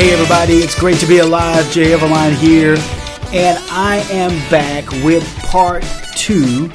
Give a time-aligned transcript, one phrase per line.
[0.00, 1.70] Hey everybody, it's great to be alive.
[1.70, 2.76] Jay Everline here,
[3.34, 5.84] and I am back with part
[6.16, 6.70] two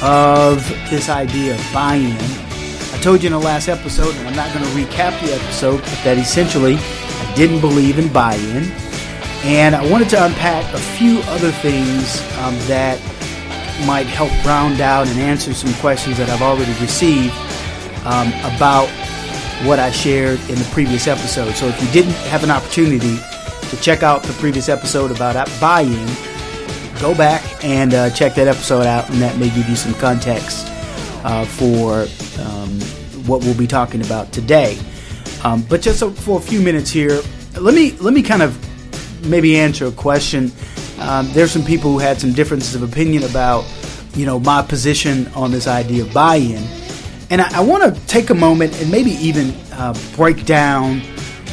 [0.00, 2.16] of this idea of buy-in.
[2.16, 5.78] I told you in the last episode, and I'm not going to recap the episode,
[5.78, 8.70] but that essentially I didn't believe in buy-in,
[9.42, 13.00] and I wanted to unpack a few other things um, that
[13.84, 17.34] might help round out and answer some questions that I've already received
[18.06, 18.88] um, about
[19.66, 21.54] what I shared in the previous episode.
[21.54, 23.18] So if you didn't have an opportunity
[23.68, 26.08] to check out the previous episode about buy-in,
[27.00, 30.66] go back and uh, check that episode out, and that may give you some context
[31.24, 32.06] uh, for
[32.42, 32.80] um,
[33.26, 34.78] what we'll be talking about today.
[35.44, 37.20] Um, but just for a few minutes here,
[37.58, 38.58] let me let me kind of
[39.26, 40.52] maybe answer a question.
[40.98, 43.64] Um, there's some people who had some differences of opinion about,
[44.14, 46.62] you know, my position on this idea of buy-in.
[47.30, 51.02] And I, I want to take a moment and maybe even uh, break down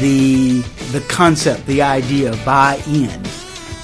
[0.00, 0.60] the
[0.92, 3.22] the concept, the idea of buy-in.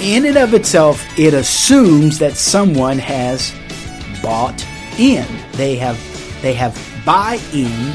[0.00, 3.54] In and of itself, it assumes that someone has
[4.22, 4.66] bought
[4.98, 5.26] in.
[5.52, 5.98] They have
[6.42, 7.92] they have buy-in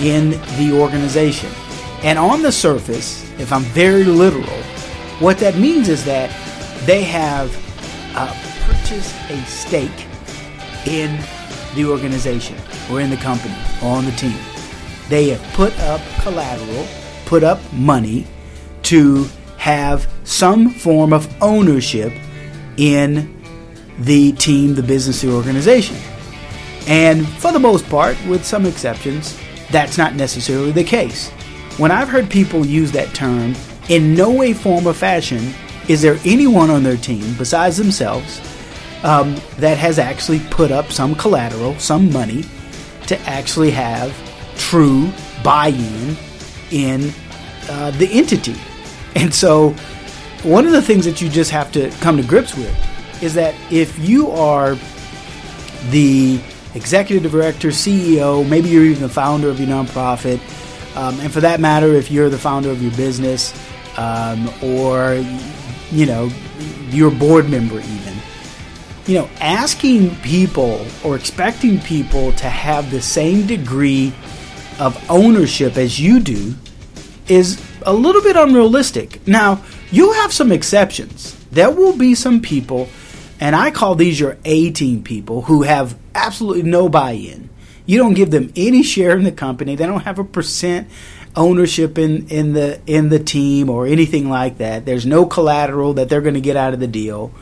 [0.00, 1.50] in the organization.
[2.02, 4.62] And on the surface, if I'm very literal,
[5.20, 6.30] what that means is that
[6.84, 7.50] they have
[8.16, 8.34] uh,
[8.66, 10.06] purchased a stake
[10.86, 11.18] in
[11.74, 12.56] the organization
[12.90, 14.36] or in the company or on the team.
[15.08, 16.86] They have put up collateral,
[17.26, 18.26] put up money
[18.84, 19.26] to
[19.58, 22.12] have some form of ownership
[22.76, 23.34] in
[23.98, 25.96] the team, the business, the organization.
[26.86, 29.38] And for the most part, with some exceptions,
[29.70, 31.30] that's not necessarily the case.
[31.78, 33.54] When I've heard people use that term,
[33.88, 35.54] in no way, form, or fashion
[35.88, 38.40] is there anyone on their team besides themselves
[39.04, 42.44] um, that has actually put up some collateral, some money,
[43.06, 44.12] to actually have
[44.56, 45.10] true
[45.44, 46.16] buy-in
[46.70, 47.12] in
[47.68, 48.56] uh, the entity.
[49.16, 49.70] And so,
[50.42, 53.54] one of the things that you just have to come to grips with is that
[53.70, 54.76] if you are
[55.90, 56.40] the
[56.74, 60.40] executive director, CEO, maybe you're even the founder of your nonprofit,
[60.96, 63.54] um, and for that matter, if you're the founder of your business,
[63.96, 65.24] um, or
[65.92, 66.28] you know,
[66.90, 68.14] your board member even,
[69.06, 74.12] you know, asking people or expecting people to have the same degree
[74.78, 76.54] of ownership as you do
[77.28, 79.26] is a little bit unrealistic.
[79.26, 81.36] Now, you have some exceptions.
[81.50, 82.88] There will be some people,
[83.40, 87.50] and I call these your A team people, who have absolutely no buy in.
[87.86, 90.88] You don't give them any share in the company, they don't have a percent
[91.36, 94.86] ownership in, in the in the team or anything like that.
[94.86, 97.32] There's no collateral that they're going to get out of the deal.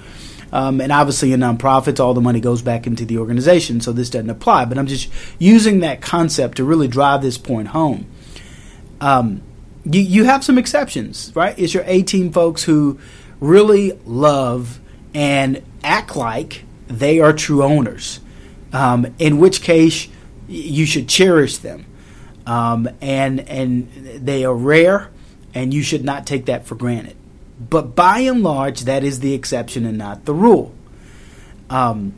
[0.52, 4.10] Um, and obviously, in nonprofits, all the money goes back into the organization, so this
[4.10, 4.66] doesn't apply.
[4.66, 5.08] But I'm just
[5.38, 8.06] using that concept to really drive this point home.
[9.00, 9.42] Um,
[9.84, 11.58] you, you have some exceptions, right?
[11.58, 12.98] It's your A team folks who
[13.40, 14.78] really love
[15.14, 18.20] and act like they are true owners,
[18.72, 20.08] um, in which case
[20.48, 21.86] you should cherish them.
[22.46, 23.90] Um, and and
[24.26, 25.10] they are rare,
[25.54, 27.16] and you should not take that for granted.
[27.68, 30.74] But by and large, that is the exception and not the rule.
[31.70, 32.14] Um,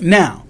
[0.00, 0.44] now,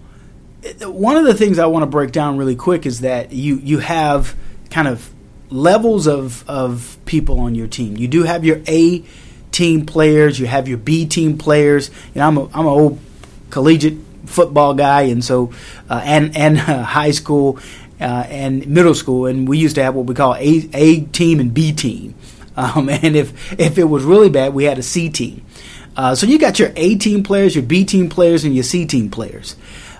[0.83, 3.79] one of the things I want to break down really quick is that you you
[3.79, 4.37] have
[4.71, 5.11] kind of
[5.51, 7.97] levels of of people on your team.
[7.97, 9.05] You do have your A
[9.51, 11.91] team players, you have your B team players.
[12.15, 12.99] You know, I'm a, I'm an old
[13.51, 15.53] collegiate football guy, and so
[15.89, 17.59] uh, and and uh, high school
[18.01, 21.41] uh, and middle school, and we used to have what we call A A team
[21.41, 22.15] and B team.
[22.57, 25.47] Um, and if if it was really bad, we had a C team.
[25.97, 28.87] Uh, so you got your A team players, your B team players, and your C
[28.87, 29.57] team players.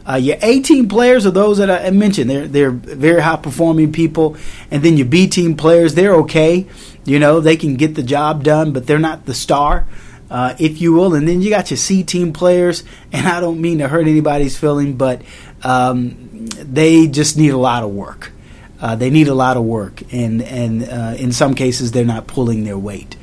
[0.09, 2.31] Uh, your A team players are those that I mentioned.
[2.31, 4.37] They're they're very high performing people,
[4.71, 6.67] and then your B team players, they're okay.
[7.05, 9.87] You know, they can get the job done, but they're not the star,
[10.31, 11.15] uh, if you will.
[11.15, 12.83] And then you got your C team players,
[13.13, 15.23] and I don't mean to hurt anybody's feeling, but
[15.63, 18.33] um, they just need a lot of work.
[18.81, 22.27] Uh, they need a lot of work, and and uh, in some cases they're not
[22.27, 23.17] pulling their weight.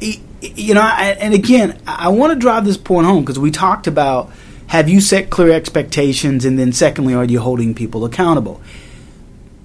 [0.00, 4.30] You know, and again, I want to drive this point home because we talked about
[4.72, 8.60] have you set clear expectations, and then secondly, are you holding people accountable?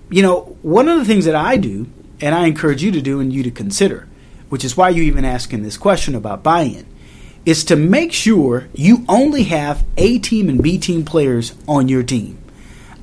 [0.09, 1.87] You know, one of the things that I do,
[2.19, 4.07] and I encourage you to do, and you to consider,
[4.49, 6.85] which is why you're even asking this question about buy-in,
[7.45, 12.03] is to make sure you only have A team and B team players on your
[12.03, 12.37] team.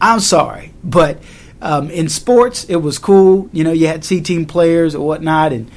[0.00, 1.18] I'm sorry, but
[1.64, 3.48] um, in sports, it was cool.
[3.52, 5.70] You know, you had C team players or whatnot, and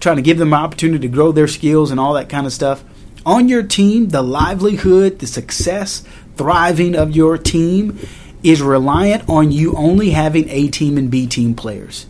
[0.00, 2.52] trying to give them an opportunity to grow their skills and all that kind of
[2.52, 2.82] stuff.
[3.26, 6.02] On your team, the livelihood, the success,
[6.36, 7.98] thriving of your team
[8.42, 12.06] is reliant on you only having A team and B team players.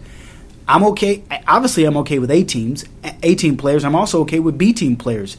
[0.66, 1.22] I'm okay.
[1.46, 2.84] Obviously, I'm okay with A teams,
[3.22, 3.84] A team players.
[3.84, 5.36] I'm also okay with B team players.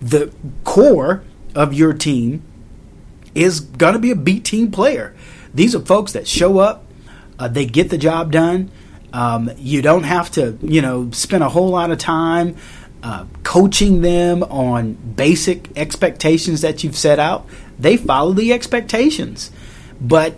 [0.00, 0.32] The
[0.64, 1.22] core
[1.54, 2.42] of your team
[3.34, 5.14] is going to be a B team player.
[5.54, 6.83] These are folks that show up,
[7.38, 8.70] uh, they get the job done.
[9.12, 12.56] Um, you don't have to, you know, spend a whole lot of time
[13.02, 17.46] uh, coaching them on basic expectations that you've set out.
[17.78, 19.50] They follow the expectations,
[20.00, 20.34] but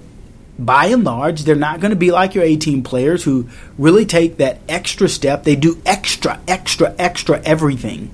[0.58, 4.06] by and large, they're not going to be like your A team players who really
[4.06, 5.44] take that extra step.
[5.44, 8.12] They do extra, extra, extra everything.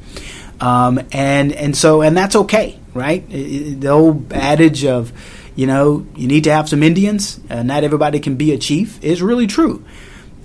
[0.61, 3.28] Um, and and so and that's okay, right?
[3.28, 5.12] The old adage of,
[5.54, 7.40] you know, you need to have some Indians.
[7.48, 9.84] Uh, not everybody can be a chief is really true,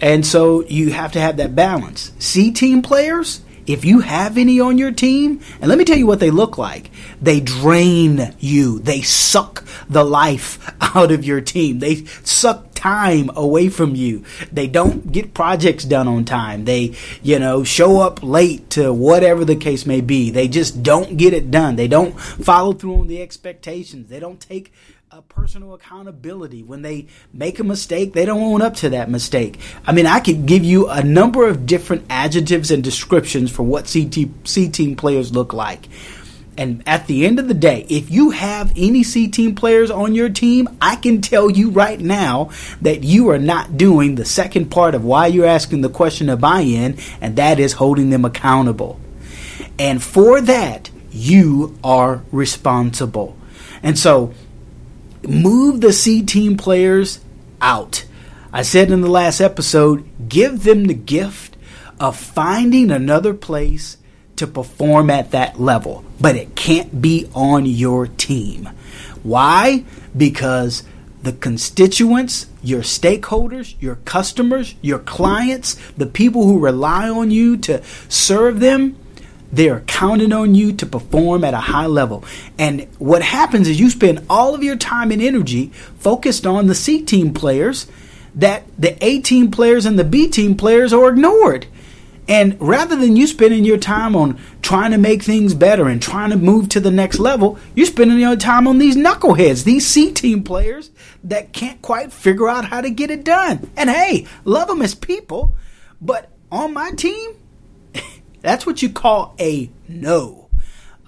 [0.01, 2.11] and so you have to have that balance.
[2.19, 6.07] C team players, if you have any on your team, and let me tell you
[6.07, 6.89] what they look like.
[7.21, 8.79] They drain you.
[8.79, 11.79] They suck the life out of your team.
[11.79, 14.23] They suck time away from you.
[14.51, 16.65] They don't get projects done on time.
[16.65, 20.29] They, you know, show up late to whatever the case may be.
[20.29, 21.75] They just don't get it done.
[21.75, 24.09] They don't follow through on the expectations.
[24.09, 24.71] They don't take
[25.09, 26.61] a personal accountability.
[26.61, 29.59] When they make a mistake, they don't own up to that mistake.
[29.85, 33.87] I mean, I could give you a number of different adjectives and descriptions for what
[33.87, 35.87] C team players look like.
[36.57, 40.15] And at the end of the day, if you have any C team players on
[40.15, 42.49] your team, I can tell you right now
[42.81, 46.41] that you are not doing the second part of why you're asking the question of
[46.41, 48.99] buy in, and that is holding them accountable.
[49.77, 53.37] And for that, you are responsible.
[53.83, 54.33] And so,
[55.21, 57.19] move the C team players
[57.61, 58.05] out.
[58.51, 61.55] I said in the last episode, give them the gift
[61.99, 63.97] of finding another place
[64.37, 68.69] to perform at that level, but it can't be on your team.
[69.23, 69.83] Why?
[70.15, 70.83] Because
[71.23, 77.83] the constituents, your stakeholders, your customers, your clients, the people who rely on you to
[78.07, 78.95] serve them,
[79.51, 82.23] they're counting on you to perform at a high level.
[82.57, 85.67] And what happens is you spend all of your time and energy
[85.99, 87.87] focused on the C team players
[88.35, 91.65] that the A team players and the B team players are ignored.
[92.27, 96.31] And rather than you spending your time on trying to make things better and trying
[96.31, 100.11] to move to the next level, you're spending your time on these knuckleheads, these C
[100.11, 100.91] team players
[101.23, 103.69] that can't quite figure out how to get it done.
[103.77, 105.55] And hey, love them as people,
[106.01, 107.31] but on my team,
[108.41, 110.49] that's what you call a no.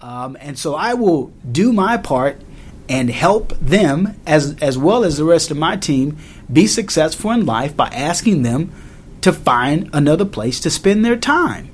[0.01, 2.41] Um, and so I will do my part
[2.87, 6.17] and help them as as well as the rest of my team
[6.51, 8.71] be successful in life by asking them
[9.21, 11.69] to find another place to spend their time.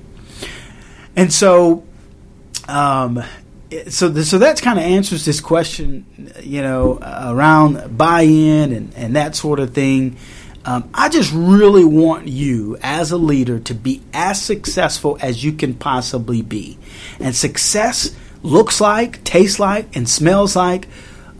[1.15, 1.83] And so,
[2.67, 3.23] um,
[3.87, 6.05] so so that's kind of answers this question,
[6.41, 10.17] you know, around buy-in and, and that sort of thing.
[10.65, 15.53] Um, I just really want you as a leader to be as successful as you
[15.53, 16.79] can possibly be.
[17.19, 20.87] And success looks like, tastes like, and smells like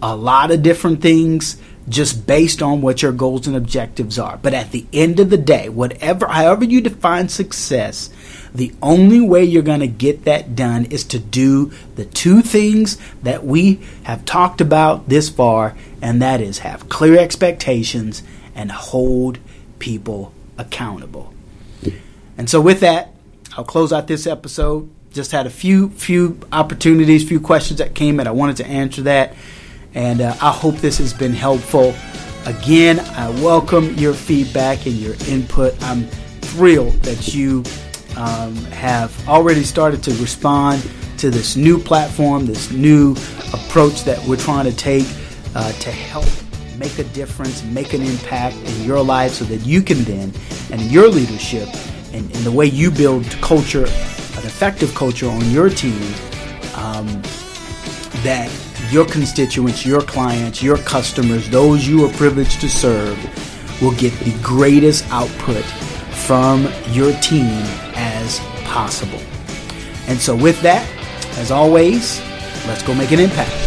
[0.01, 4.37] a lot of different things just based on what your goals and objectives are.
[4.37, 8.09] But at the end of the day, whatever, however you define success,
[8.53, 12.97] the only way you're going to get that done is to do the two things
[13.21, 18.23] that we have talked about this far, and that is have clear expectations
[18.55, 19.37] and hold
[19.77, 21.33] people accountable.
[22.37, 23.13] And so, with that,
[23.57, 24.89] I'll close out this episode.
[25.11, 29.01] Just had a few few opportunities, few questions that came, and I wanted to answer
[29.03, 29.33] that.
[29.95, 31.95] And uh, I hope this has been helpful.
[32.45, 35.81] Again, I welcome your feedback and your input.
[35.83, 36.03] I'm
[36.41, 37.63] thrilled that you
[38.17, 40.87] um, have already started to respond
[41.17, 43.13] to this new platform, this new
[43.53, 45.07] approach that we're trying to take
[45.55, 46.27] uh, to help
[46.77, 50.33] make a difference, make an impact in your life so that you can then,
[50.71, 51.69] and your leadership,
[52.13, 56.01] and, and the way you build culture, an effective culture on your team,
[56.75, 57.07] um,
[58.23, 58.51] that
[58.91, 63.17] your constituents, your clients, your customers, those you are privileged to serve,
[63.81, 65.63] will get the greatest output
[66.25, 67.63] from your team
[67.95, 69.21] as possible.
[70.07, 70.87] And so, with that,
[71.37, 72.19] as always,
[72.67, 73.64] let's go make an impact.